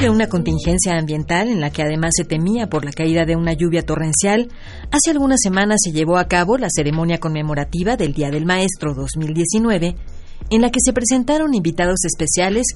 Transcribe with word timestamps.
De 0.00 0.10
una 0.10 0.28
contingencia 0.28 0.98
ambiental 0.98 1.48
en 1.48 1.60
la 1.60 1.70
que 1.70 1.82
además 1.82 2.10
se 2.14 2.24
temía 2.24 2.68
por 2.68 2.84
la 2.84 2.92
caída 2.92 3.24
de 3.24 3.34
una 3.34 3.54
lluvia 3.54 3.82
torrencial, 3.82 4.48
hace 4.90 5.10
algunas 5.10 5.40
semanas 5.42 5.78
se 5.82 5.92
llevó 5.92 6.18
a 6.18 6.28
cabo 6.28 6.58
la 6.58 6.68
ceremonia 6.70 7.18
conmemorativa 7.18 7.96
del 7.96 8.12
Día 8.12 8.30
del 8.30 8.44
Maestro 8.44 8.94
2019, 8.94 9.96
en 10.50 10.60
la 10.60 10.70
que 10.70 10.80
se 10.84 10.92
presentaron 10.92 11.54
invitados 11.54 12.04
especiales, 12.04 12.66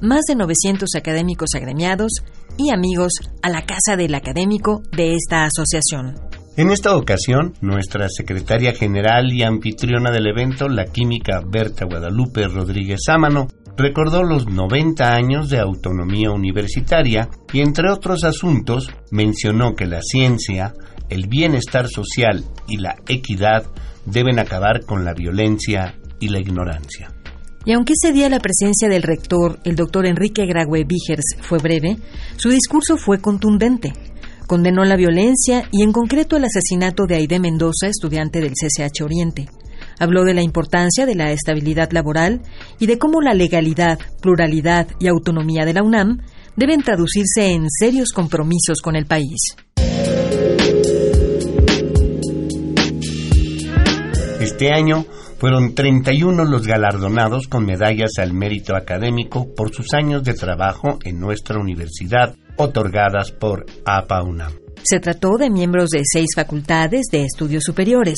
más 0.00 0.22
de 0.26 0.36
900 0.36 0.88
académicos 0.96 1.50
agremiados 1.54 2.12
y 2.56 2.70
amigos 2.70 3.12
a 3.42 3.50
la 3.50 3.62
Casa 3.66 3.96
del 3.96 4.14
Académico 4.14 4.82
de 4.96 5.14
esta 5.14 5.44
asociación. 5.44 6.14
En 6.56 6.70
esta 6.70 6.96
ocasión, 6.96 7.54
nuestra 7.60 8.08
secretaria 8.08 8.72
general 8.74 9.32
y 9.32 9.42
anfitriona 9.42 10.10
del 10.10 10.26
evento, 10.26 10.68
la 10.68 10.84
química 10.86 11.40
Berta 11.46 11.84
Guadalupe 11.84 12.48
Rodríguez 12.48 13.00
Sámano, 13.06 13.48
recordó 13.76 14.22
los 14.22 14.46
90 14.46 15.14
años 15.14 15.48
de 15.48 15.58
autonomía 15.58 16.30
universitaria 16.30 17.28
y, 17.52 17.60
entre 17.60 17.90
otros 17.90 18.24
asuntos, 18.24 18.90
mencionó 19.10 19.74
que 19.74 19.86
la 19.86 20.00
ciencia, 20.02 20.74
el 21.08 21.28
bienestar 21.28 21.88
social 21.88 22.44
y 22.68 22.78
la 22.78 22.96
equidad 23.08 23.64
deben 24.06 24.38
acabar 24.38 24.84
con 24.84 25.04
la 25.04 25.14
violencia 25.14 25.98
y 26.18 26.28
la 26.28 26.40
ignorancia. 26.40 27.12
Y 27.64 27.72
aunque 27.72 27.92
ese 27.92 28.12
día 28.12 28.28
la 28.28 28.40
presencia 28.40 28.88
del 28.88 29.02
rector, 29.02 29.58
el 29.64 29.76
doctor 29.76 30.06
Enrique 30.06 30.46
Graue 30.46 30.84
Vigers, 30.84 31.36
fue 31.42 31.58
breve, 31.58 31.98
su 32.36 32.48
discurso 32.48 32.96
fue 32.96 33.20
contundente. 33.20 33.92
Condenó 34.46 34.84
la 34.84 34.96
violencia 34.96 35.68
y 35.70 35.82
en 35.82 35.92
concreto 35.92 36.36
el 36.36 36.44
asesinato 36.44 37.06
de 37.06 37.16
Aide 37.16 37.38
Mendoza, 37.38 37.86
estudiante 37.86 38.40
del 38.40 38.52
CCH 38.52 39.02
Oriente. 39.02 39.46
Habló 40.00 40.24
de 40.24 40.32
la 40.32 40.42
importancia 40.42 41.04
de 41.04 41.14
la 41.14 41.30
estabilidad 41.30 41.92
laboral 41.92 42.40
y 42.78 42.86
de 42.86 42.98
cómo 42.98 43.20
la 43.20 43.34
legalidad, 43.34 43.98
pluralidad 44.22 44.88
y 44.98 45.08
autonomía 45.08 45.66
de 45.66 45.74
la 45.74 45.82
UNAM 45.82 46.22
deben 46.56 46.82
traducirse 46.82 47.52
en 47.52 47.66
serios 47.68 48.08
compromisos 48.10 48.80
con 48.82 48.96
el 48.96 49.04
país. 49.04 49.54
Este 54.40 54.72
año 54.72 55.04
fueron 55.38 55.74
31 55.74 56.44
los 56.44 56.66
galardonados 56.66 57.46
con 57.46 57.66
medallas 57.66 58.12
al 58.18 58.32
mérito 58.32 58.76
académico 58.76 59.54
por 59.54 59.74
sus 59.74 59.92
años 59.92 60.24
de 60.24 60.32
trabajo 60.32 60.98
en 61.04 61.20
nuestra 61.20 61.58
universidad, 61.58 62.34
otorgadas 62.56 63.32
por 63.32 63.66
APA 63.84 64.22
UNAM. 64.22 64.52
Se 64.82 64.98
trató 64.98 65.36
de 65.36 65.50
miembros 65.50 65.90
de 65.90 66.00
seis 66.04 66.30
facultades 66.34 67.06
de 67.12 67.24
estudios 67.24 67.64
superiores, 67.64 68.16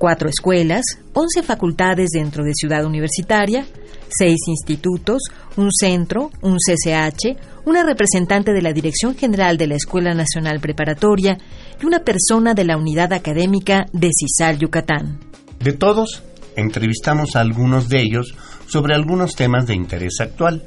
cuatro 0.00 0.30
escuelas, 0.30 0.82
once 1.12 1.42
facultades 1.42 2.08
dentro 2.12 2.42
de 2.42 2.54
Ciudad 2.54 2.86
Universitaria, 2.86 3.66
seis 4.08 4.38
institutos, 4.48 5.20
un 5.58 5.70
centro, 5.70 6.30
un 6.40 6.56
CCH, 6.56 7.36
una 7.66 7.84
representante 7.84 8.54
de 8.54 8.62
la 8.62 8.72
Dirección 8.72 9.14
General 9.14 9.58
de 9.58 9.66
la 9.66 9.74
Escuela 9.76 10.14
Nacional 10.14 10.58
Preparatoria 10.58 11.36
y 11.80 11.84
una 11.84 12.00
persona 12.00 12.54
de 12.54 12.64
la 12.64 12.78
Unidad 12.78 13.12
Académica 13.12 13.84
de 13.92 14.08
CISAL 14.18 14.58
Yucatán. 14.58 15.20
De 15.62 15.74
todos, 15.74 16.22
entrevistamos 16.56 17.36
a 17.36 17.42
algunos 17.42 17.90
de 17.90 18.00
ellos 18.00 18.34
sobre 18.66 18.94
algunos 18.94 19.36
temas 19.36 19.66
de 19.66 19.74
interés 19.74 20.14
actual 20.20 20.62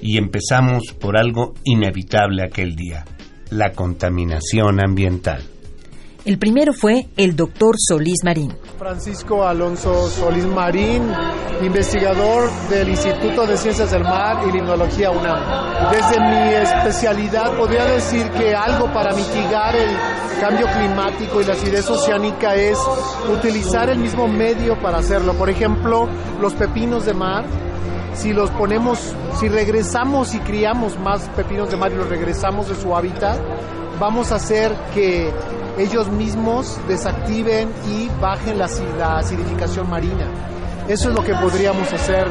y 0.00 0.16
empezamos 0.16 0.92
por 0.92 1.18
algo 1.18 1.54
inevitable 1.64 2.44
aquel 2.44 2.76
día, 2.76 3.04
la 3.50 3.72
contaminación 3.72 4.78
ambiental. 4.80 5.42
El 6.26 6.38
primero 6.40 6.72
fue 6.72 7.06
el 7.16 7.36
doctor 7.36 7.76
Solís 7.78 8.24
Marín. 8.24 8.52
Francisco 8.76 9.46
Alonso 9.46 10.08
Solís 10.08 10.44
Marín, 10.44 11.04
investigador 11.62 12.50
del 12.68 12.88
Instituto 12.88 13.46
de 13.46 13.56
Ciencias 13.56 13.92
del 13.92 14.02
Mar 14.02 14.42
y 14.48 14.50
Limnología 14.50 15.12
UNAM. 15.12 15.92
Desde 15.92 16.18
mi 16.18 16.52
especialidad 16.52 17.56
podría 17.56 17.84
decir 17.84 18.28
que 18.30 18.56
algo 18.56 18.92
para 18.92 19.14
mitigar 19.14 19.76
el 19.76 19.88
cambio 20.40 20.66
climático 20.66 21.40
y 21.40 21.44
la 21.44 21.52
acidez 21.52 21.88
oceánica 21.88 22.56
es 22.56 22.76
utilizar 23.32 23.88
el 23.88 24.00
mismo 24.00 24.26
medio 24.26 24.76
para 24.82 24.98
hacerlo. 24.98 25.32
Por 25.34 25.48
ejemplo, 25.48 26.08
los 26.40 26.54
pepinos 26.54 27.06
de 27.06 27.14
mar 27.14 27.44
si 28.14 28.32
los 28.32 28.50
ponemos, 28.50 29.14
si 29.38 29.46
regresamos 29.46 30.34
y 30.34 30.40
criamos 30.40 30.98
más 30.98 31.28
pepinos 31.36 31.70
de 31.70 31.76
mar 31.76 31.92
y 31.92 31.96
los 31.96 32.08
regresamos 32.08 32.68
de 32.68 32.74
su 32.74 32.96
hábitat, 32.96 33.38
vamos 34.00 34.32
a 34.32 34.36
hacer 34.36 34.74
que 34.92 35.30
ellos 35.78 36.08
mismos 36.08 36.78
desactiven 36.88 37.72
y 37.86 38.08
bajen 38.20 38.58
la, 38.58 38.66
acidificación 39.18 39.88
marina. 39.90 40.26
Eso 40.88 41.08
es 41.10 41.14
lo 41.14 41.22
que 41.22 41.34
podríamos 41.34 41.92
hacer 41.92 42.26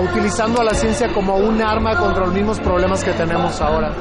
utilizando 0.00 0.60
a 0.60 0.64
la 0.64 0.74
ciencia 0.74 1.12
como 1.12 1.36
un 1.36 1.62
arma 1.62 1.96
contra 1.96 2.26
los 2.26 2.34
mismos 2.34 2.58
problemas 2.60 3.02
que 3.04 3.12
tenemos 3.12 3.60
ahora. 3.60 3.92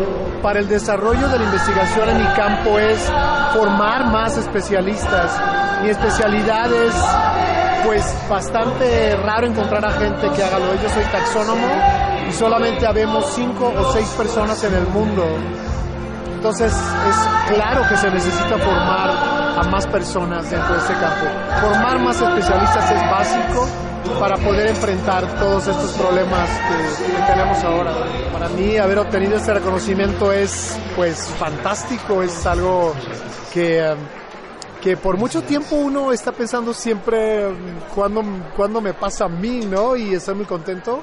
Para 0.41 0.59
el 0.59 0.67
desarrollo 0.67 1.27
de 1.29 1.37
la 1.39 1.45
investigación 1.45 2.09
en 2.09 2.17
mi 2.17 2.27
campo 2.33 2.79
es 2.79 2.99
formar 3.53 4.11
más 4.11 4.37
especialistas. 4.37 5.39
Mi 5.83 5.89
especialidad 5.89 6.71
es 6.73 6.95
pues 7.85 8.15
bastante 8.29 9.15
raro 9.17 9.47
encontrar 9.47 9.85
a 9.85 9.91
gente 9.91 10.29
que 10.35 10.43
haga 10.43 10.59
lo. 10.59 10.73
Yo 10.81 10.89
soy 10.89 11.03
taxónomo 11.11 11.67
y 12.27 12.31
solamente 12.33 12.87
habemos 12.87 13.25
cinco 13.33 13.71
o 13.77 13.93
seis 13.93 14.07
personas 14.17 14.63
en 14.63 14.73
el 14.73 14.87
mundo 14.87 15.25
entonces 16.43 16.73
es 16.73 17.55
claro 17.55 17.87
que 17.87 17.95
se 17.95 18.11
necesita 18.11 18.57
formar 18.57 19.09
a 19.11 19.63
más 19.71 19.87
personas 19.87 20.51
dentro 20.51 20.73
de 20.73 20.79
este 20.81 20.93
campo. 20.93 21.25
Formar 21.61 21.99
más 21.99 22.19
especialistas 22.19 22.91
es 22.91 23.01
básico 23.09 23.67
para 24.19 24.35
poder 24.35 24.67
enfrentar 24.67 25.25
todos 25.39 25.65
estos 25.69 25.93
problemas 25.93 26.49
que, 26.49 27.31
tenemos 27.31 27.63
ahora. 27.63 27.93
Para 28.33 28.49
mí 28.49 28.75
haber 28.75 28.99
obtenido 28.99 29.37
este 29.37 29.53
reconocimiento 29.53 30.33
es 30.33 30.77
pues 30.97 31.29
fantástico, 31.39 32.21
es 32.21 32.45
algo 32.45 32.93
que 33.53 33.95
que 34.81 34.97
por 34.97 35.15
mucho 35.15 35.43
tiempo 35.43 35.77
uno 35.77 36.11
está 36.11 36.33
pensando 36.33 36.73
siempre 36.73 37.47
cuándo, 37.95 38.21
cuando 38.53 38.81
me 38.81 38.93
pasa 38.93 39.25
a 39.25 39.29
mí, 39.29 39.61
¿no? 39.61 39.95
Y 39.95 40.13
estoy 40.13 40.35
muy 40.35 40.45
contento. 40.45 41.01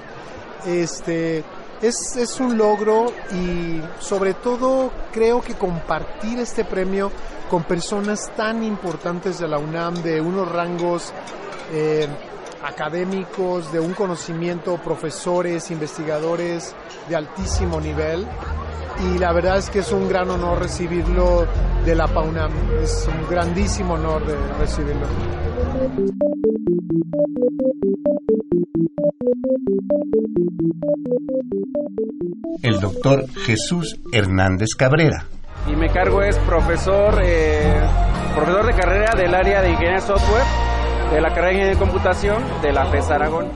Este, 0.66 1.42
es, 1.82 2.16
es 2.16 2.40
un 2.40 2.58
logro 2.58 3.12
y 3.32 3.80
sobre 4.00 4.34
todo 4.34 4.90
creo 5.12 5.40
que 5.40 5.54
compartir 5.54 6.38
este 6.38 6.64
premio 6.64 7.10
con 7.50 7.64
personas 7.64 8.30
tan 8.36 8.62
importantes 8.62 9.38
de 9.38 9.48
la 9.48 9.58
UNAM, 9.58 9.94
de 10.02 10.20
unos 10.20 10.50
rangos 10.50 11.12
eh, 11.72 12.06
académicos, 12.62 13.72
de 13.72 13.80
un 13.80 13.94
conocimiento, 13.94 14.76
profesores, 14.76 15.70
investigadores 15.70 16.74
de 17.08 17.16
altísimo 17.16 17.80
nivel. 17.80 18.26
Y 19.12 19.18
la 19.18 19.32
verdad 19.32 19.56
es 19.56 19.70
que 19.70 19.78
es 19.78 19.92
un 19.92 20.08
gran 20.08 20.30
honor 20.30 20.60
recibirlo 20.60 21.46
de 21.84 21.94
la 21.94 22.06
PAUNAM, 22.06 22.52
es 22.82 23.08
un 23.08 23.28
grandísimo 23.28 23.94
honor 23.94 24.22
recibirlo. 24.58 25.06
El 32.62 32.80
doctor 32.80 33.28
Jesús 33.46 34.00
Hernández 34.12 34.70
Cabrera. 34.76 35.26
Y 35.70 35.76
me 35.76 35.88
cargo 35.88 36.22
es 36.22 36.36
profesor, 36.38 37.20
eh, 37.22 37.80
profesor 38.34 38.66
de 38.66 38.72
carrera 38.74 39.16
del 39.16 39.34
área 39.34 39.62
de 39.62 39.70
ingeniería 39.70 40.00
software 40.00 40.44
de 41.12 41.20
la 41.20 41.28
carrera 41.28 41.46
de 41.46 41.52
ingeniería 41.54 41.72
de 41.72 41.78
computación 41.78 42.42
de 42.62 42.72
la 42.72 42.86
FES 42.86 43.10
Aragón. 43.10 43.48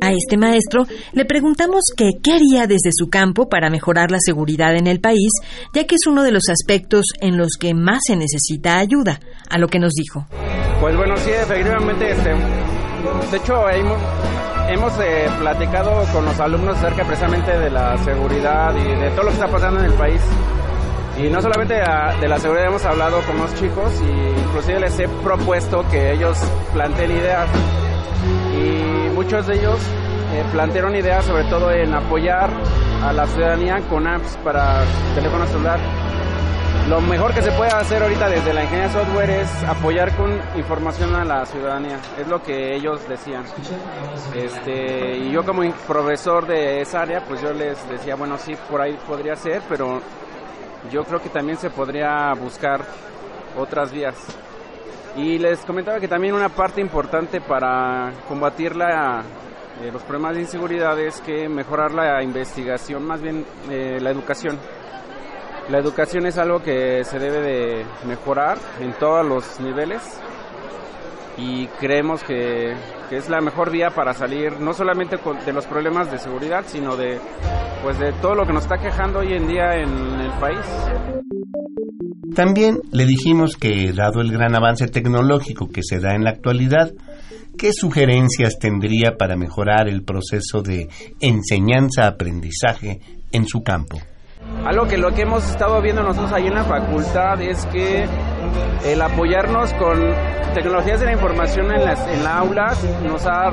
A 0.00 0.12
este 0.12 0.36
maestro 0.36 0.84
le 1.12 1.24
preguntamos 1.24 1.84
que 1.96 2.10
qué 2.22 2.32
haría 2.32 2.66
desde 2.66 2.90
su 2.92 3.08
campo 3.08 3.48
para 3.48 3.70
mejorar 3.70 4.10
la 4.10 4.18
seguridad 4.20 4.76
en 4.76 4.86
el 4.86 5.00
país, 5.00 5.30
ya 5.72 5.86
que 5.86 5.94
es 5.94 6.06
uno 6.06 6.22
de 6.22 6.30
los 6.30 6.42
aspectos 6.50 7.06
en 7.20 7.38
los 7.38 7.56
que 7.58 7.72
más 7.72 8.00
se 8.06 8.16
necesita 8.16 8.78
ayuda, 8.78 9.18
a 9.48 9.56
lo 9.56 9.68
que 9.68 9.78
nos 9.78 9.92
dijo. 9.92 10.26
Pues 10.80 10.94
bueno, 10.96 11.16
sí, 11.16 11.30
efectivamente, 11.30 12.10
este, 12.10 12.30
de 13.30 13.36
hecho, 13.36 13.68
hemos, 13.70 13.98
hemos 14.68 14.98
eh, 15.00 15.28
platicado 15.38 16.04
con 16.12 16.24
los 16.24 16.38
alumnos 16.40 16.76
acerca 16.76 17.04
precisamente 17.04 17.58
de 17.58 17.70
la 17.70 17.96
seguridad 17.98 18.74
y 18.74 19.00
de 19.00 19.10
todo 19.10 19.24
lo 19.24 19.28
que 19.28 19.34
está 19.34 19.48
pasando 19.48 19.80
en 19.80 19.86
el 19.86 19.94
país. 19.94 20.20
Y 21.16 21.28
no 21.28 21.40
solamente 21.40 21.74
de 21.74 22.28
la 22.28 22.38
seguridad 22.38 22.66
hemos 22.66 22.84
hablado 22.84 23.20
con 23.22 23.38
los 23.38 23.54
chicos 23.54 23.92
y 24.02 24.40
inclusive 24.40 24.80
les 24.80 24.98
he 24.98 25.08
propuesto 25.08 25.84
que 25.88 26.12
ellos 26.12 26.36
planteen 26.72 27.12
ideas 27.12 27.48
y 28.52 29.14
muchos 29.14 29.46
de 29.46 29.54
ellos 29.54 29.78
eh, 30.32 30.44
plantearon 30.50 30.96
ideas 30.96 31.24
sobre 31.24 31.44
todo 31.44 31.70
en 31.70 31.94
apoyar 31.94 32.50
a 33.04 33.12
la 33.12 33.26
ciudadanía 33.28 33.80
con 33.88 34.08
apps 34.08 34.36
para 34.42 34.82
teléfono 35.14 35.46
celular. 35.46 35.78
Lo 36.88 37.00
mejor 37.00 37.32
que 37.32 37.40
se 37.40 37.50
puede 37.52 37.70
hacer 37.70 38.02
ahorita 38.02 38.28
desde 38.28 38.52
la 38.52 38.62
ingeniería 38.64 38.92
software 38.92 39.30
es 39.30 39.64
apoyar 39.64 40.14
con 40.16 40.30
información 40.54 41.16
a 41.16 41.24
la 41.24 41.46
ciudadanía. 41.46 41.98
Es 42.18 42.28
lo 42.28 42.42
que 42.42 42.74
ellos 42.74 43.00
decían. 43.08 43.44
Este, 44.34 45.16
y 45.16 45.30
yo 45.30 45.44
como 45.44 45.62
profesor 45.88 46.46
de 46.46 46.82
esa 46.82 47.00
área, 47.00 47.24
pues 47.26 47.40
yo 47.40 47.54
les 47.54 47.88
decía, 47.88 48.16
bueno, 48.16 48.36
sí, 48.36 48.54
por 48.70 48.82
ahí 48.82 48.98
podría 49.06 49.34
ser, 49.34 49.62
pero 49.66 50.02
yo 50.90 51.04
creo 51.04 51.22
que 51.22 51.30
también 51.30 51.56
se 51.56 51.70
podría 51.70 52.34
buscar 52.34 52.82
otras 53.56 53.90
vías. 53.90 54.16
Y 55.16 55.38
les 55.38 55.64
comentaba 55.64 55.98
que 55.98 56.08
también 56.08 56.34
una 56.34 56.50
parte 56.50 56.82
importante 56.82 57.40
para 57.40 58.12
combatir 58.28 58.76
la, 58.76 59.22
eh, 59.80 59.90
los 59.90 60.02
problemas 60.02 60.34
de 60.34 60.42
inseguridad 60.42 60.98
es 61.00 61.22
que 61.22 61.48
mejorar 61.48 61.92
la 61.92 62.22
investigación, 62.22 63.06
más 63.06 63.22
bien 63.22 63.46
eh, 63.70 63.98
la 64.02 64.10
educación. 64.10 64.58
La 65.70 65.78
educación 65.78 66.26
es 66.26 66.36
algo 66.36 66.62
que 66.62 67.04
se 67.04 67.18
debe 67.18 67.40
de 67.40 67.86
mejorar 68.06 68.58
en 68.80 68.92
todos 68.98 69.26
los 69.26 69.60
niveles 69.60 70.02
y 71.38 71.66
creemos 71.80 72.22
que, 72.22 72.74
es 73.10 73.28
la 73.30 73.40
mejor 73.40 73.70
vía 73.70 73.90
para 73.90 74.12
salir 74.12 74.60
no 74.60 74.72
solamente 74.72 75.16
de 75.46 75.52
los 75.52 75.66
problemas 75.66 76.10
de 76.10 76.18
seguridad, 76.18 76.64
sino 76.66 76.96
de, 76.96 77.18
pues 77.82 77.98
de 77.98 78.12
todo 78.14 78.34
lo 78.34 78.44
que 78.44 78.52
nos 78.52 78.64
está 78.64 78.76
quejando 78.76 79.20
hoy 79.20 79.32
en 79.32 79.46
día 79.46 79.74
en 79.76 79.88
el 80.20 80.32
país. 80.40 80.66
También 82.34 82.80
le 82.90 83.06
dijimos 83.06 83.56
que, 83.56 83.92
dado 83.92 84.20
el 84.20 84.32
gran 84.32 84.54
avance 84.56 84.88
tecnológico 84.88 85.70
que 85.70 85.82
se 85.82 86.00
da 86.00 86.14
en 86.14 86.24
la 86.24 86.30
actualidad, 86.30 86.92
¿qué 87.56 87.72
sugerencias 87.72 88.58
tendría 88.58 89.16
para 89.16 89.36
mejorar 89.36 89.88
el 89.88 90.02
proceso 90.02 90.60
de 90.60 90.88
enseñanza-aprendizaje 91.20 93.00
en 93.32 93.46
su 93.46 93.62
campo? 93.62 93.98
Algo 94.64 94.86
que 94.86 94.96
lo 94.96 95.12
que 95.12 95.22
hemos 95.22 95.48
estado 95.48 95.80
viendo 95.82 96.02
nosotros 96.02 96.32
ahí 96.32 96.46
en 96.46 96.54
la 96.54 96.64
facultad 96.64 97.40
es 97.40 97.66
que 97.66 98.06
el 98.84 99.02
apoyarnos 99.02 99.72
con 99.74 99.98
tecnologías 100.54 101.00
de 101.00 101.06
la 101.06 101.12
información 101.12 101.72
en 101.72 101.84
las 101.84 102.06
en 102.06 102.22
la 102.24 102.38
aula 102.38 102.72
nos 103.02 103.26
ha 103.26 103.50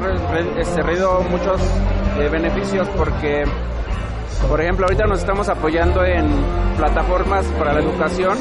servido 0.64 1.20
este, 1.20 1.30
muchos 1.30 1.62
eh, 2.20 2.30
beneficios 2.30 2.88
porque 2.96 3.46
por 4.48 4.60
ejemplo, 4.60 4.86
ahorita 4.86 5.06
nos 5.06 5.20
estamos 5.20 5.50
apoyando 5.50 6.04
en 6.04 6.28
plataformas 6.76 7.46
para 7.58 7.74
la 7.74 7.80
educación, 7.80 8.38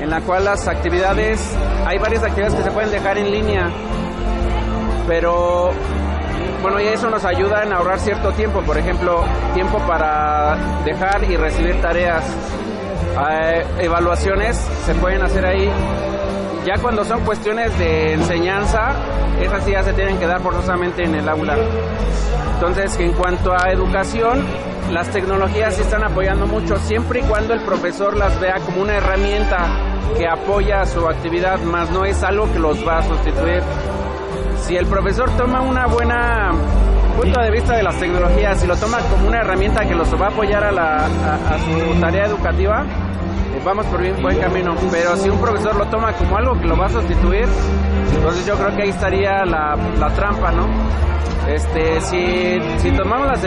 en 0.00 0.10
la 0.10 0.20
cual 0.22 0.44
las 0.44 0.66
actividades, 0.66 1.40
hay 1.84 1.98
varias 1.98 2.22
actividades 2.22 2.54
que 2.54 2.62
se 2.62 2.70
pueden 2.70 2.90
dejar 2.90 3.18
en 3.18 3.30
línea, 3.30 3.70
pero 5.06 5.70
bueno, 6.62 6.80
y 6.80 6.86
eso 6.86 7.10
nos 7.10 7.24
ayuda 7.24 7.62
en 7.62 7.72
ahorrar 7.72 7.98
cierto 8.00 8.32
tiempo, 8.32 8.60
por 8.62 8.78
ejemplo, 8.78 9.24
tiempo 9.54 9.78
para 9.86 10.56
dejar 10.84 11.24
y 11.24 11.36
recibir 11.36 11.80
tareas. 11.80 12.24
Eh, 13.30 13.64
evaluaciones 13.78 14.56
se 14.84 14.94
pueden 14.94 15.22
hacer 15.22 15.46
ahí. 15.46 15.70
Ya 16.66 16.78
cuando 16.82 17.04
son 17.04 17.20
cuestiones 17.24 17.78
de 17.78 18.14
enseñanza, 18.14 18.92
esas 19.40 19.64
sí 19.64 19.70
ya 19.70 19.82
se 19.82 19.92
tienen 19.92 20.18
que 20.18 20.26
dar 20.26 20.40
forzosamente 20.40 21.04
en 21.04 21.14
el 21.14 21.28
aula. 21.28 21.56
Entonces, 22.54 22.98
en 22.98 23.12
cuanto 23.12 23.52
a 23.52 23.70
educación, 23.70 24.44
las 24.90 25.08
tecnologías 25.10 25.74
se 25.74 25.82
están 25.82 26.04
apoyando 26.04 26.46
mucho 26.46 26.76
siempre 26.78 27.20
y 27.20 27.22
cuando 27.22 27.54
el 27.54 27.60
profesor 27.60 28.16
las 28.16 28.40
vea 28.40 28.56
como 28.60 28.82
una 28.82 28.96
herramienta 28.96 29.66
que 30.16 30.26
apoya 30.26 30.86
su 30.86 31.06
actividad, 31.06 31.60
más 31.60 31.90
no 31.90 32.04
es 32.04 32.22
algo 32.22 32.50
que 32.52 32.58
los 32.58 32.86
va 32.86 32.98
a 32.98 33.02
sustituir. 33.02 33.62
Si 34.60 34.76
el 34.76 34.86
profesor 34.86 35.30
toma 35.36 35.60
una 35.60 35.86
buena 35.86 36.52
punto 37.16 37.40
de 37.40 37.50
vista 37.50 37.74
de 37.76 37.82
las 37.82 37.98
tecnologías 37.98 38.62
y 38.62 38.66
lo 38.66 38.76
toma 38.76 38.98
como 39.10 39.28
una 39.28 39.40
herramienta 39.40 39.86
que 39.86 39.94
los 39.94 40.12
va 40.20 40.26
a 40.26 40.28
apoyar 40.28 40.62
a, 40.64 40.72
la, 40.72 41.06
a, 41.06 41.58
su 41.58 42.00
tarea 42.00 42.26
educativa, 42.26 42.84
pues 43.52 43.64
vamos 43.64 43.86
por 43.86 44.00
bien 44.00 44.20
buen 44.20 44.38
camino. 44.38 44.74
Pero 44.90 45.16
si 45.16 45.30
un 45.30 45.40
profesor 45.40 45.76
lo 45.76 45.86
toma 45.86 46.12
como 46.12 46.36
algo 46.36 46.58
que 46.60 46.66
lo 46.66 46.76
va 46.76 46.86
a 46.86 46.90
sustituir, 46.90 47.46
entonces 48.14 48.46
yo 48.46 48.54
creo 48.56 48.76
que 48.76 48.82
ahí 48.82 48.90
estaría 48.90 49.44
la, 49.44 49.76
la 49.98 50.10
trampa, 50.14 50.52
¿no? 50.52 50.66
Este, 51.48 52.00
si, 52.00 52.60
si 52.78 52.90
tomamos 52.90 53.28
las, 53.28 53.40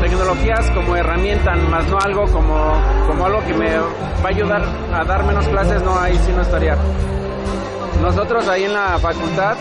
tecnologías 0.00 0.70
como 0.70 0.94
herramienta, 0.94 1.56
más 1.56 1.86
no 1.88 1.98
algo 1.98 2.24
como, 2.26 2.80
como 3.08 3.26
algo 3.26 3.40
que 3.44 3.54
me 3.54 3.76
va 3.76 4.24
a 4.24 4.28
ayudar 4.28 4.62
a 4.94 5.04
dar 5.04 5.24
menos 5.24 5.46
clases, 5.48 5.82
no, 5.82 5.98
ahí 5.98 6.16
sí 6.24 6.32
no 6.32 6.42
estaría. 6.42 6.76
Nosotros 8.00 8.48
ahí 8.48 8.64
en 8.64 8.72
la 8.72 8.98
facultad 8.98 9.56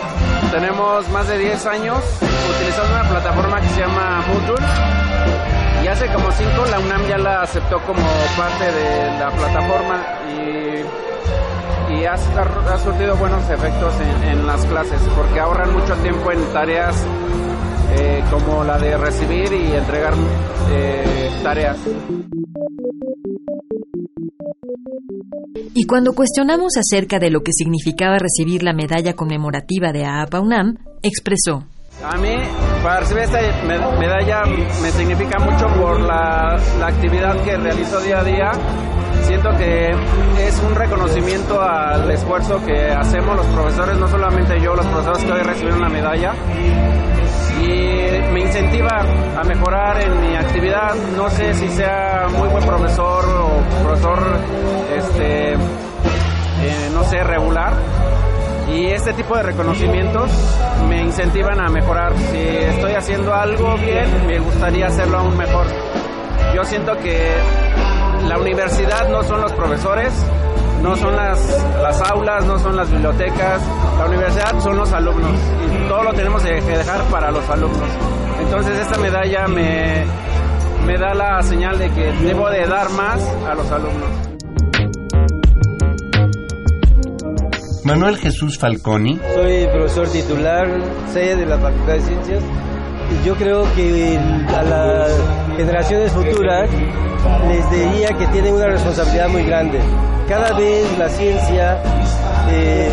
tenemos 0.51 1.07
más 1.09 1.27
de 1.27 1.37
10 1.37 1.65
años 1.65 1.97
utilizando 2.55 2.93
una 2.93 3.09
plataforma 3.09 3.61
que 3.61 3.69
se 3.69 3.79
llama 3.81 4.23
Moodle 4.27 4.65
y 5.83 5.87
hace 5.87 6.07
como 6.13 6.31
5 6.31 6.65
la 6.71 6.79
UNAM 6.79 7.07
ya 7.07 7.17
la 7.17 7.41
aceptó 7.41 7.79
como 7.81 8.01
parte 8.37 8.71
de 8.71 9.19
la 9.19 9.31
plataforma 9.31 10.03
y, 10.29 11.93
y 11.93 12.05
ha, 12.05 12.17
surtido 12.77 13.15
buenos 13.15 13.49
efectos 13.49 13.93
en, 13.99 14.29
en 14.29 14.47
las 14.47 14.65
clases 14.65 15.01
porque 15.15 15.39
ahorran 15.39 15.73
mucho 15.73 15.95
tiempo 15.95 16.31
en 16.31 16.41
tareas 16.53 17.05
eh, 17.91 18.23
como 18.29 18.63
la 18.63 18.77
de 18.77 18.97
recibir 18.97 19.51
y 19.53 19.73
entregar 19.73 20.13
eh, 20.71 21.31
tareas. 21.41 21.77
Y 25.73 25.85
cuando 25.85 26.13
cuestionamos 26.13 26.73
acerca 26.77 27.19
de 27.19 27.29
lo 27.29 27.41
que 27.41 27.51
significaba 27.53 28.17
recibir 28.17 28.63
la 28.63 28.73
medalla 28.73 29.13
conmemorativa 29.13 29.91
de 29.91 30.05
AAPA 30.05 30.39
UNAM, 30.39 30.77
expresó. 31.01 31.65
A 32.03 32.17
mí, 32.17 32.35
para 32.83 32.99
recibir 32.99 33.23
esta 33.23 33.39
medalla 33.97 34.43
me 34.81 34.91
significa 34.91 35.39
mucho 35.39 35.67
por 35.79 35.99
la, 35.99 36.59
la 36.79 36.87
actividad 36.87 37.43
que 37.43 37.57
realizo 37.57 37.99
día 38.01 38.19
a 38.19 38.23
día. 38.23 38.51
Siento 39.23 39.49
que 39.57 39.89
es 40.47 40.61
un 40.63 40.75
reconocimiento 40.75 41.59
al 41.59 42.09
esfuerzo 42.11 42.63
que 42.65 42.91
hacemos 42.91 43.35
los 43.35 43.45
profesores, 43.47 43.97
no 43.97 44.07
solamente 44.07 44.59
yo, 44.61 44.75
los 44.75 44.85
profesores 44.85 45.23
que 45.23 45.31
hoy 45.31 45.41
recibieron 45.41 45.81
la 45.81 45.89
medalla, 45.89 46.33
y 47.61 48.33
me 48.33 48.41
incentiva 48.41 48.99
a 49.37 49.43
mejorar 49.43 50.01
en 50.01 50.21
mi 50.21 50.35
actividad. 50.35 50.95
No 51.15 51.29
sé 51.29 51.53
si 51.53 51.67
sea 51.69 52.27
muy 52.37 52.47
buen 52.49 52.65
profesor 52.65 53.25
o 53.25 53.83
profesor, 53.83 54.19
este, 54.95 55.53
eh, 55.53 56.89
no 56.93 57.03
sé, 57.03 57.23
regular. 57.23 57.73
Y 58.69 58.87
este 58.87 59.13
tipo 59.13 59.35
de 59.37 59.43
reconocimientos 59.43 60.29
me 60.89 61.01
incentivan 61.01 61.59
a 61.59 61.69
mejorar. 61.69 62.13
Si 62.17 62.37
estoy 62.37 62.93
haciendo 62.93 63.33
algo 63.33 63.77
bien, 63.77 64.27
me 64.27 64.39
gustaría 64.39 64.87
hacerlo 64.87 65.19
aún 65.19 65.37
mejor. 65.37 65.67
Yo 66.53 66.63
siento 66.65 66.97
que 66.97 67.31
la 68.27 68.37
universidad 68.37 69.07
no 69.09 69.23
son 69.23 69.41
los 69.41 69.53
profesores, 69.53 70.11
no 70.81 70.95
son 70.95 71.15
las, 71.15 71.65
las 71.81 72.01
aulas, 72.01 72.45
no 72.45 72.59
son 72.59 72.75
las 72.75 72.89
bibliotecas, 72.91 73.61
la 73.97 74.05
universidad 74.05 74.59
son 74.59 74.77
los 74.77 74.91
alumnos 74.93 75.39
y 75.73 75.87
todo 75.87 76.03
lo 76.03 76.13
tenemos 76.13 76.43
que 76.43 76.61
dejar 76.61 77.01
para 77.05 77.31
los 77.31 77.47
alumnos. 77.49 77.89
Entonces 78.39 78.79
esta 78.79 78.97
medalla 78.99 79.47
me, 79.47 80.05
me 80.85 80.97
da 80.97 81.13
la 81.13 81.41
señal 81.41 81.77
de 81.79 81.89
que 81.89 82.11
debo 82.23 82.49
de 82.49 82.65
dar 82.65 82.89
más 82.91 83.21
a 83.49 83.55
los 83.55 83.71
alumnos. 83.71 84.27
Manuel 87.83 88.17
Jesús 88.17 88.57
Falconi. 88.57 89.17
Soy 89.33 89.65
profesor 89.67 90.09
titular, 90.09 90.67
sede 91.13 91.37
de 91.37 91.45
la 91.45 91.57
Facultad 91.57 91.93
de 91.93 92.01
Ciencias. 92.01 92.43
Y 93.09 93.25
yo 93.25 93.35
creo 93.35 93.63
que 93.75 94.19
a 94.49 94.61
las 94.61 95.11
generaciones 95.57 96.11
futuras 96.13 96.69
les 97.49 97.69
diría 97.71 98.09
que 98.09 98.27
tienen 98.27 98.53
una 98.53 98.67
responsabilidad 98.67 99.27
muy 99.27 99.43
grande 99.43 99.81
cada 100.27 100.51
vez 100.57 100.85
la 100.97 101.07
ciencia, 101.07 101.81
eh, 102.49 102.89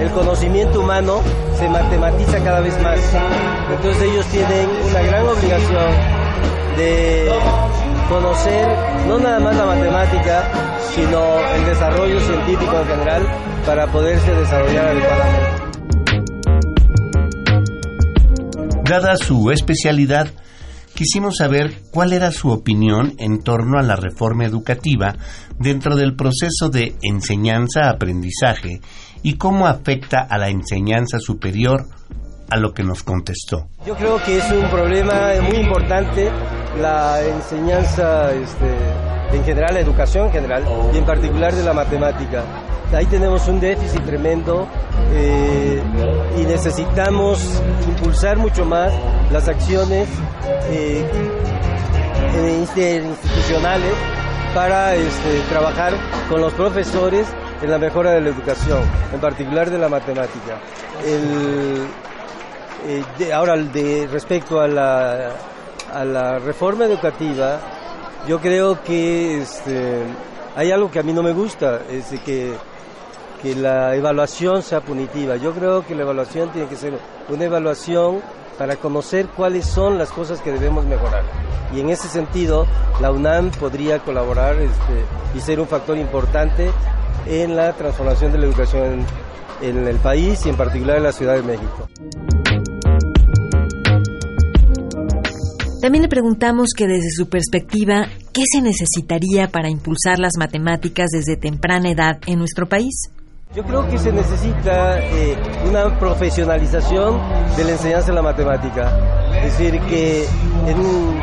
el 0.00 0.10
conocimiento 0.10 0.80
humano 0.80 1.20
se 1.56 1.68
matematiza 1.68 2.42
cada 2.42 2.60
vez 2.60 2.76
más. 2.82 2.98
Entonces 3.70 4.02
ellos 4.02 4.26
tienen 4.26 4.68
una 4.90 5.02
gran 5.02 5.28
obligación 5.28 5.92
de 6.76 7.30
conocer 8.08 8.66
no 9.06 9.18
nada 9.18 9.38
más 9.38 9.56
la 9.56 9.66
matemática, 9.66 10.42
sino 10.94 11.38
el 11.54 11.64
desarrollo 11.66 12.20
científico 12.20 12.76
en 12.80 12.86
general 12.88 13.22
para 13.64 13.86
poderse 13.86 14.34
desarrollar 14.34 14.88
adecuadamente. 14.88 15.68
Dada 18.82 19.16
su 19.16 19.50
especialidad, 19.52 20.28
quisimos 20.98 21.36
saber 21.36 21.82
cuál 21.92 22.12
era 22.12 22.32
su 22.32 22.50
opinión 22.50 23.14
en 23.18 23.40
torno 23.44 23.78
a 23.78 23.84
la 23.84 23.94
reforma 23.94 24.44
educativa 24.44 25.14
dentro 25.56 25.94
del 25.94 26.16
proceso 26.16 26.70
de 26.72 26.96
enseñanza-aprendizaje 27.02 28.80
y 29.22 29.34
cómo 29.34 29.68
afecta 29.68 30.26
a 30.28 30.36
la 30.38 30.48
enseñanza 30.48 31.20
superior 31.20 31.86
a 32.50 32.56
lo 32.56 32.74
que 32.74 32.82
nos 32.82 33.04
contestó. 33.04 33.68
Yo 33.86 33.94
creo 33.94 34.20
que 34.24 34.38
es 34.38 34.50
un 34.50 34.68
problema 34.70 35.34
muy 35.40 35.58
importante 35.58 36.32
la 36.80 37.22
enseñanza 37.22 38.32
este, 38.32 39.36
en 39.36 39.44
general, 39.44 39.74
la 39.74 39.80
educación 39.80 40.26
en 40.26 40.32
general 40.32 40.64
y 40.92 40.98
en 40.98 41.04
particular 41.04 41.54
de 41.54 41.62
la 41.62 41.74
matemática. 41.74 42.42
Ahí 42.92 43.06
tenemos 43.06 43.46
un 43.48 43.60
déficit 43.60 44.04
tremendo 44.04 44.66
eh, 45.12 45.82
y 46.38 46.42
necesitamos 46.42 47.62
impulsar 47.86 48.38
mucho 48.38 48.64
más 48.64 48.92
las 49.32 49.48
acciones 49.48 50.08
eh, 50.70 51.04
institucionales 52.60 53.94
para 54.54 54.94
este, 54.94 55.40
trabajar 55.48 55.92
con 56.28 56.40
los 56.40 56.52
profesores 56.54 57.26
en 57.62 57.70
la 57.70 57.78
mejora 57.78 58.12
de 58.12 58.20
la 58.20 58.28
educación, 58.30 58.80
en 59.12 59.20
particular 59.20 59.70
de 59.70 59.78
la 59.78 59.88
matemática. 59.88 60.60
Eh, 61.04 61.86
ahora, 63.34 63.56
de, 63.56 64.06
respecto 64.10 64.60
a 64.60 64.68
la, 64.68 65.32
a 65.92 66.04
la 66.04 66.38
reforma 66.38 66.84
educativa, 66.84 67.58
yo 68.26 68.40
creo 68.40 68.82
que 68.82 69.38
este, 69.38 70.02
hay 70.56 70.70
algo 70.70 70.90
que 70.90 70.98
a 70.98 71.02
mí 71.02 71.12
no 71.12 71.22
me 71.22 71.32
gusta, 71.32 71.80
es 71.90 72.08
que, 72.20 72.52
que 73.42 73.54
la 73.54 73.94
evaluación 73.94 74.62
sea 74.62 74.80
punitiva. 74.80 75.36
Yo 75.36 75.52
creo 75.52 75.86
que 75.86 75.94
la 75.94 76.02
evaluación 76.02 76.50
tiene 76.52 76.68
que 76.68 76.76
ser 76.76 76.98
una 77.28 77.44
evaluación 77.44 78.20
para 78.58 78.76
conocer 78.76 79.28
cuáles 79.28 79.66
son 79.66 79.98
las 79.98 80.10
cosas 80.10 80.40
que 80.40 80.50
debemos 80.50 80.84
mejorar. 80.84 81.22
Y 81.74 81.80
en 81.80 81.90
ese 81.90 82.08
sentido, 82.08 82.66
la 83.00 83.12
UNAM 83.12 83.50
podría 83.52 84.00
colaborar 84.00 84.56
este, 84.56 85.04
y 85.36 85.40
ser 85.40 85.60
un 85.60 85.68
factor 85.68 85.96
importante 85.96 86.70
en 87.26 87.54
la 87.56 87.72
transformación 87.74 88.32
de 88.32 88.38
la 88.38 88.46
educación 88.46 89.04
en, 89.60 89.86
el 89.86 89.96
país 89.96 90.44
y 90.46 90.48
en 90.48 90.56
particular 90.56 90.96
en 90.96 91.02
la 91.04 91.12
Ciudad 91.12 91.34
de 91.34 91.42
México. 91.42 91.88
También 95.80 96.02
le 96.02 96.08
preguntamos 96.08 96.70
que 96.76 96.86
desde 96.86 97.10
su 97.10 97.28
perspectiva, 97.28 98.08
¿qué 98.32 98.42
se 98.50 98.60
necesitaría 98.60 99.48
para 99.48 99.70
impulsar 99.70 100.18
las 100.18 100.32
matemáticas 100.36 101.06
desde 101.12 101.36
temprana 101.36 101.90
edad 101.90 102.18
en 102.26 102.40
nuestro 102.40 102.68
país? 102.68 103.10
Yo 103.54 103.64
creo 103.64 103.88
que 103.88 103.96
se 103.96 104.12
necesita 104.12 105.00
eh, 105.00 105.34
una 105.66 105.98
profesionalización 105.98 107.18
de 107.56 107.64
la 107.64 107.70
enseñanza 107.72 108.08
de 108.08 108.12
la 108.12 108.22
matemática. 108.22 108.92
Es 109.42 109.58
decir, 109.58 109.80
que 109.82 110.26
en, 110.66 111.18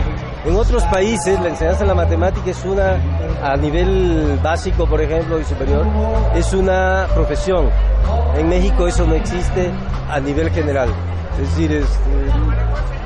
en 0.46 0.56
otros 0.56 0.84
países 0.86 1.40
la 1.40 1.50
enseñanza 1.50 1.82
de 1.82 1.86
la 1.86 1.94
matemática 1.94 2.50
es 2.50 2.66
una, 2.66 2.98
a 3.44 3.56
nivel 3.58 4.40
básico, 4.42 4.88
por 4.88 5.02
ejemplo, 5.02 5.40
y 5.40 5.44
superior, 5.44 5.86
es 6.34 6.52
una 6.54 7.06
profesión. 7.14 7.70
En 8.36 8.50
México 8.50 8.88
eso 8.88 9.06
no 9.06 9.14
existe 9.14 9.70
a 10.10 10.20
nivel 10.20 10.50
general. 10.50 10.90
Es 11.40 11.50
decir, 11.50 11.72
este, 11.74 12.10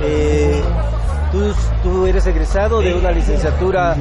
eh, 0.02 0.62
tú, 1.34 1.54
tú 1.84 2.06
eres 2.06 2.26
egresado 2.26 2.80
de 2.80 2.96
una 2.96 3.12
licenciatura 3.12 3.98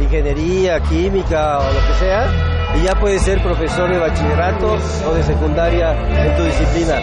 ingeniería, 0.00 0.78
química 0.80 1.58
o 1.58 1.72
lo 1.72 1.86
que 1.88 1.94
sea, 1.98 2.59
y 2.76 2.84
ya 2.84 2.94
puedes 2.94 3.22
ser 3.22 3.42
profesor 3.42 3.90
de 3.90 3.98
bachillerato 3.98 4.76
o 5.08 5.14
de 5.14 5.22
secundaria 5.22 5.92
en 6.24 6.36
tu 6.36 6.44
disciplina. 6.44 7.00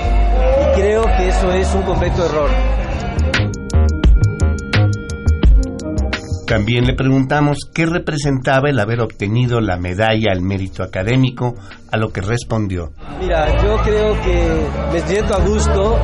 Y 0.62 0.79
creo 0.79 1.03
que 1.03 1.27
eso 1.27 1.51
es 1.51 1.74
un 1.74 1.83
completo 1.83 2.25
error. 2.25 2.50
También 6.47 6.88
le 6.88 6.93
preguntamos 6.93 7.69
qué 7.74 7.86
representaba 7.86 8.69
el 8.69 8.79
haber 8.79 9.01
obtenido 9.01 9.59
la 9.59 9.75
medalla 9.75 10.31
al 10.31 10.41
mérito 10.41 10.81
académico, 10.81 11.55
a 11.91 11.97
lo 11.97 12.13
que 12.13 12.21
respondió. 12.21 12.93
Mira, 13.19 13.62
yo 13.62 13.75
creo 13.83 14.13
que 14.21 14.67
me 14.93 15.01
siento 15.01 15.36
a 15.36 15.39
gusto, 15.39 16.00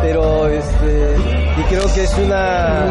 pero 0.00 0.46
este, 0.46 1.16
y 1.58 1.62
creo 1.64 1.92
que 1.92 2.04
es 2.04 2.18
una, 2.18 2.86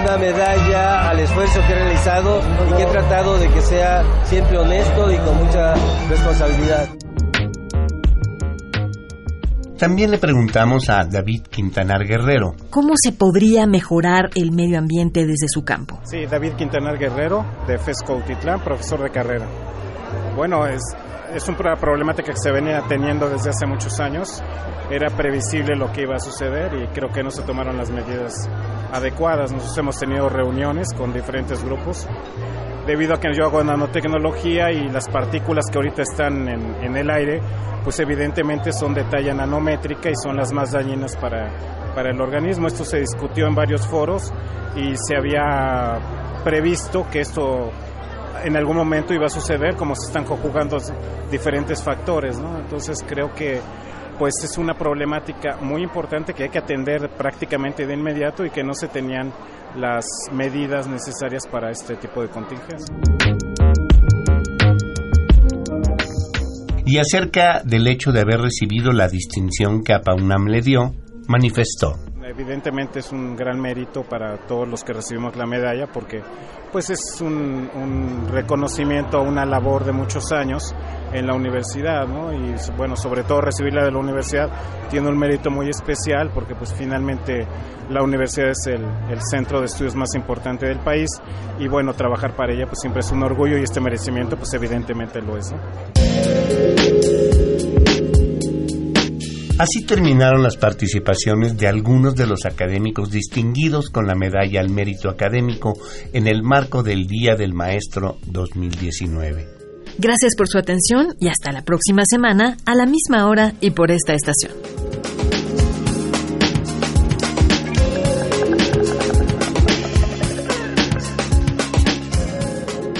una 0.00 0.16
medalla 0.18 1.10
al 1.10 1.20
esfuerzo 1.20 1.60
que 1.66 1.72
he 1.72 1.76
realizado 1.76 2.40
y 2.68 2.74
que 2.74 2.82
he 2.82 2.86
tratado 2.86 3.38
de 3.38 3.48
que 3.48 3.60
sea 3.60 4.02
siempre 4.24 4.58
honesto 4.58 5.10
y 5.10 5.16
con 5.18 5.36
mucha 5.36 5.74
responsabilidad. 6.08 6.88
También 9.78 10.10
le 10.10 10.18
preguntamos 10.18 10.88
a 10.88 11.04
David 11.04 11.42
Quintanar 11.50 12.06
Guerrero. 12.06 12.54
¿Cómo 12.70 12.94
se 12.96 13.12
podría 13.12 13.66
mejorar 13.66 14.30
el 14.34 14.52
medio 14.52 14.78
ambiente 14.78 15.26
desde 15.26 15.48
su 15.48 15.64
campo? 15.64 16.00
Sí, 16.04 16.26
David 16.26 16.52
Quintanar 16.54 16.96
Guerrero, 16.96 17.44
de 17.66 17.78
FESCO 17.78 18.16
Utitlán, 18.16 18.62
profesor 18.62 19.02
de 19.02 19.10
carrera. 19.10 19.46
Bueno, 20.36 20.66
es, 20.66 20.80
es 21.34 21.48
una 21.48 21.74
problemática 21.74 22.32
que 22.32 22.38
se 22.38 22.52
venía 22.52 22.82
teniendo 22.88 23.28
desde 23.28 23.50
hace 23.50 23.66
muchos 23.66 23.98
años. 24.00 24.42
Era 24.90 25.10
previsible 25.10 25.76
lo 25.76 25.90
que 25.92 26.02
iba 26.02 26.14
a 26.14 26.20
suceder 26.20 26.72
y 26.74 26.86
creo 26.94 27.10
que 27.10 27.22
no 27.22 27.30
se 27.30 27.42
tomaron 27.42 27.76
las 27.76 27.90
medidas 27.90 28.48
adecuadas. 28.92 29.52
Nosotros 29.52 29.78
hemos 29.78 29.98
tenido 29.98 30.28
reuniones 30.28 30.88
con 30.94 31.12
diferentes 31.12 31.64
grupos 31.64 32.06
debido 32.86 33.14
a 33.14 33.20
que 33.20 33.28
yo 33.32 33.44
hago 33.44 33.64
nanotecnología 33.64 34.70
y 34.70 34.88
las 34.88 35.08
partículas 35.08 35.66
que 35.70 35.78
ahorita 35.78 36.02
están 36.02 36.48
en, 36.48 36.84
en 36.84 36.96
el 36.96 37.10
aire 37.10 37.40
pues 37.84 38.00
evidentemente 38.00 38.72
son 38.72 38.94
de 38.94 39.04
talla 39.04 39.34
nanométrica 39.34 40.08
y 40.08 40.14
son 40.16 40.36
las 40.36 40.52
más 40.52 40.72
dañinas 40.72 41.14
para, 41.16 41.92
para 41.94 42.10
el 42.10 42.20
organismo. 42.20 42.66
Esto 42.66 42.84
se 42.84 42.98
discutió 42.98 43.46
en 43.46 43.54
varios 43.54 43.86
foros 43.86 44.32
y 44.74 44.94
se 44.96 45.16
había 45.16 45.98
previsto 46.42 47.06
que 47.10 47.20
esto 47.20 47.70
en 48.42 48.56
algún 48.56 48.76
momento 48.76 49.14
iba 49.14 49.26
a 49.26 49.30
suceder, 49.30 49.76
como 49.76 49.94
se 49.94 50.06
están 50.06 50.24
conjugando 50.24 50.78
diferentes 51.30 51.82
factores, 51.82 52.40
¿no? 52.40 52.58
Entonces 52.58 53.04
creo 53.06 53.32
que 53.32 53.60
pues 54.18 54.34
es 54.42 54.58
una 54.58 54.74
problemática 54.74 55.56
muy 55.60 55.82
importante 55.82 56.34
que 56.34 56.44
hay 56.44 56.50
que 56.50 56.58
atender 56.58 57.10
prácticamente 57.10 57.86
de 57.86 57.94
inmediato 57.94 58.44
y 58.44 58.50
que 58.50 58.62
no 58.62 58.74
se 58.74 58.88
tenían 58.88 59.32
las 59.76 60.06
medidas 60.32 60.86
necesarias 60.86 61.46
para 61.46 61.70
este 61.70 61.96
tipo 61.96 62.22
de 62.22 62.28
contingencia. 62.28 62.94
y 66.86 66.98
acerca 66.98 67.62
del 67.64 67.86
hecho 67.86 68.12
de 68.12 68.20
haber 68.20 68.40
recibido 68.40 68.92
la 68.92 69.08
distinción 69.08 69.82
que 69.82 69.94
APAUNAM 69.94 70.46
le 70.46 70.60
dio, 70.60 70.94
manifestó. 71.26 71.96
Evidentemente 72.22 73.00
es 73.00 73.10
un 73.10 73.36
gran 73.36 73.60
mérito 73.60 74.02
para 74.02 74.36
todos 74.46 74.68
los 74.68 74.84
que 74.84 74.92
recibimos 74.92 75.36
la 75.36 75.46
medalla 75.46 75.86
porque 75.92 76.22
pues 76.72 76.90
es 76.90 77.20
un, 77.20 77.70
un 77.74 78.28
reconocimiento 78.30 79.18
a 79.18 79.22
una 79.22 79.44
labor 79.44 79.84
de 79.84 79.92
muchos 79.92 80.32
años 80.32 80.74
en 81.14 81.26
la 81.28 81.34
universidad, 81.34 82.06
¿no? 82.08 82.32
Y 82.32 82.54
bueno, 82.76 82.96
sobre 82.96 83.22
todo 83.22 83.40
recibirla 83.40 83.84
de 83.84 83.92
la 83.92 83.98
universidad 83.98 84.50
tiene 84.90 85.08
un 85.08 85.16
mérito 85.16 85.48
muy 85.48 85.70
especial 85.70 86.30
porque 86.34 86.54
pues 86.54 86.74
finalmente 86.74 87.46
la 87.88 88.02
universidad 88.02 88.50
es 88.50 88.66
el, 88.66 88.84
el, 89.08 89.20
centro 89.30 89.60
de 89.60 89.66
estudios 89.66 89.94
más 89.94 90.14
importante 90.16 90.66
del 90.66 90.80
país 90.80 91.08
y 91.58 91.68
bueno, 91.68 91.94
trabajar 91.94 92.34
para 92.34 92.52
ella 92.52 92.66
pues 92.66 92.80
siempre 92.80 93.00
es 93.00 93.12
un 93.12 93.22
orgullo 93.22 93.56
y 93.56 93.62
este 93.62 93.80
merecimiento 93.80 94.36
pues 94.36 94.52
evidentemente 94.54 95.22
lo 95.22 95.38
es, 95.38 95.54
Así 99.56 99.86
terminaron 99.86 100.42
las 100.42 100.56
participaciones 100.56 101.56
de 101.56 101.68
algunos 101.68 102.16
de 102.16 102.26
los 102.26 102.44
académicos 102.44 103.12
distinguidos 103.12 103.88
con 103.88 104.04
la 104.04 104.16
medalla 104.16 104.60
al 104.60 104.68
mérito 104.68 105.08
académico 105.08 105.74
en 106.12 106.26
el 106.26 106.42
marco 106.42 106.82
del 106.82 107.06
Día 107.06 107.36
del 107.36 107.54
Maestro 107.54 108.18
2019. 108.26 109.63
Gracias 109.98 110.34
por 110.36 110.48
su 110.48 110.58
atención 110.58 111.14
y 111.20 111.28
hasta 111.28 111.52
la 111.52 111.62
próxima 111.62 112.02
semana 112.04 112.56
a 112.66 112.74
la 112.74 112.86
misma 112.86 113.28
hora 113.28 113.54
y 113.60 113.70
por 113.70 113.90
esta 113.90 114.14
estación. 114.14 114.52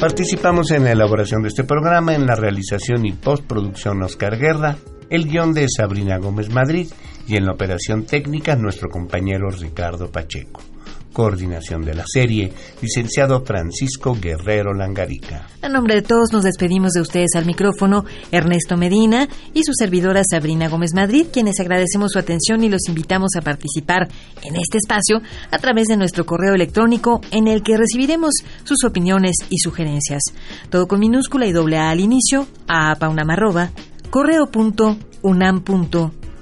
Participamos 0.01 0.71
en 0.71 0.85
la 0.85 0.93
elaboración 0.93 1.43
de 1.43 1.49
este 1.49 1.65
programa, 1.65 2.15
en 2.15 2.27
la 2.27 2.35
realización 2.35 3.07
y 3.07 3.13
postproducción 3.13 4.03
Oscar 4.03 4.39
Guerra, 4.39 4.77
el 5.09 5.27
guion 5.27 5.55
de 5.55 5.67
Sabrina 5.69 6.19
Gómez 6.19 6.51
Madrid 6.51 6.89
y 7.27 7.37
en 7.37 7.47
la 7.47 7.53
operación 7.53 8.05
técnica 8.05 8.55
nuestro 8.55 8.89
compañero 8.91 9.49
Ricardo 9.51 10.13
Pacheco. 10.13 10.74
Coordinación 11.14 11.83
de 11.83 11.94
la 11.94 12.04
serie, 12.06 12.52
licenciado 12.83 13.44
Francisco 13.44 14.18
Guerrero 14.21 14.75
Langarica. 14.75 15.47
A 15.62 15.68
nombre 15.68 15.94
de 15.94 16.02
todos 16.02 16.33
nos 16.33 16.42
despedimos 16.42 16.90
de 16.90 17.00
ustedes 17.00 17.37
al 17.37 17.47
micrófono 17.47 18.04
Ernesto 18.33 18.76
Medina 18.76 19.28
y 19.54 19.62
su 19.62 19.73
servidora 19.75 20.23
Sabrina 20.28 20.68
Gómez 20.68 20.92
Madrid, 20.92 21.28
quienes 21.33 21.61
agradecemos 21.61 22.11
su 22.11 22.18
atención 22.18 22.64
y 22.64 22.68
los 22.68 22.88
invitamos 22.88 23.30
a 23.38 23.42
participar 23.42 24.09
en 24.42 24.56
este 24.56 24.78
espacio 24.78 25.23
a 25.52 25.59
través 25.59 25.87
de 25.87 25.97
nuestro 25.97 26.26
correo 26.26 26.54
electrónico 26.54 27.21
en 27.30 27.47
el 27.47 27.62
que 27.62 27.76
recibiremos 27.76 28.33
sus 28.64 28.83
opiniones 28.85 29.37
y 29.50 29.59
sugerencias. 29.59 30.23
Todo 30.68 30.88
con 30.88 30.99
minúscula 30.99 31.47
y 31.47 31.52
doble 31.52 31.78
A 31.78 31.90
al 31.90 32.00
inicio, 32.00 32.49
a 32.66 32.97
paunamarroba, 32.97 33.71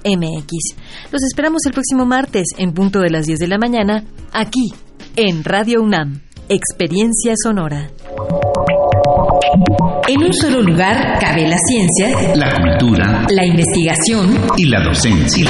correo.unam.mx. 0.03 1.11
Los 1.11 1.23
esperamos 1.23 1.65
el 1.65 1.73
próximo 1.73 2.05
martes 2.05 2.47
en 2.57 2.73
punto 2.73 2.99
de 2.99 3.09
las 3.09 3.25
10 3.25 3.39
de 3.39 3.47
la 3.47 3.57
mañana, 3.57 4.03
aquí, 4.31 4.69
en 5.15 5.43
Radio 5.43 5.81
UNAM, 5.81 6.21
Experiencia 6.49 7.33
Sonora. 7.41 7.89
En 10.07 10.21
un 10.21 10.33
solo 10.33 10.61
lugar 10.61 11.17
cabe 11.19 11.47
la 11.47 11.57
ciencia, 11.57 12.35
la 12.35 12.51
cultura, 12.59 13.25
la 13.29 13.45
investigación 13.45 14.37
y 14.57 14.65
la 14.65 14.83
docencia. 14.83 15.49